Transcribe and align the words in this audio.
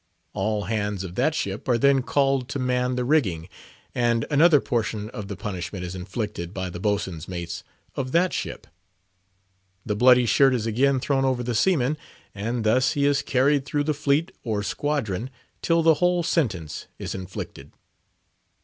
All 0.33 0.63
hands 0.63 1.03
of 1.03 1.13
that 1.13 1.35
ship 1.35 1.69
are 1.69 1.77
then 1.77 2.01
called 2.01 2.49
to 2.49 2.57
man 2.57 2.95
the 2.95 3.05
rigging, 3.05 3.47
and 3.93 4.25
another 4.31 4.59
portion 4.59 5.11
of 5.11 5.27
the 5.27 5.35
punishment 5.35 5.85
is 5.85 5.93
inflicted 5.93 6.55
by 6.55 6.71
the 6.71 6.79
boatswain's 6.79 7.27
mates 7.27 7.63
of 7.93 8.11
that 8.11 8.33
ship. 8.33 8.65
The 9.85 9.95
bloody 9.95 10.25
shirt 10.25 10.55
is 10.55 10.65
again 10.65 10.99
thrown 10.99 11.23
over 11.23 11.43
the 11.43 11.53
seaman; 11.53 11.99
and 12.33 12.63
thus 12.63 12.93
he 12.93 13.05
is 13.05 13.21
carried 13.21 13.63
through 13.63 13.83
the 13.83 13.93
fleet 13.93 14.31
or 14.43 14.63
squadron 14.63 15.29
till 15.61 15.83
the 15.83 15.93
whole 16.01 16.23
sentence 16.23 16.87
is 16.97 17.13
inflicted. 17.13 17.71